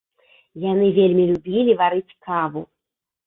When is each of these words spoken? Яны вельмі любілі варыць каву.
Яны 0.63 0.87
вельмі 0.99 1.23
любілі 1.31 1.77
варыць 1.81 2.17
каву. 2.29 2.61